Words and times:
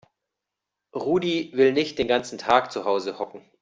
Rudi 0.95 1.51
will 1.53 1.73
nicht 1.73 1.99
den 1.99 2.07
ganzen 2.07 2.39
Tag 2.39 2.71
zu 2.71 2.85
Hause 2.85 3.19
hocken. 3.19 3.45